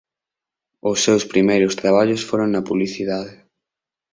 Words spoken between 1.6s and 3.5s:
traballos foron na publicidade.